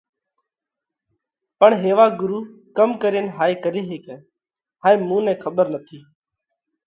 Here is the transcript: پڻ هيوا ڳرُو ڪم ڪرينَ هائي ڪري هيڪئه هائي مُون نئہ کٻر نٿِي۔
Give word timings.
پڻ 1.59 1.69
هيوا 1.83 2.05
ڳرُو 2.19 2.39
ڪم 2.77 2.89
ڪرينَ 3.03 3.25
هائي 3.37 3.55
ڪري 3.63 3.81
هيڪئه 3.89 4.17
هائي 4.83 4.95
مُون 5.07 5.21
نئہ 5.25 5.39
کٻر 5.43 5.65
نٿِي۔ 5.75 5.99